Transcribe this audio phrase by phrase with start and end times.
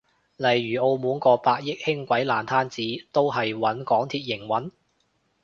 [0.35, 2.69] 例如澳門個百億輕軌爛攤
[2.99, 4.71] 子都係搵港鐵營運？